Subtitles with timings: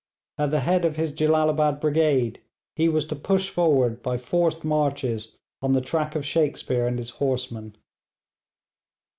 [0.39, 2.41] At the head of his Jellalabad brigade,
[2.75, 7.11] he was to push forward by forced marches on the track of Shakespear and his
[7.21, 7.75] horsemen.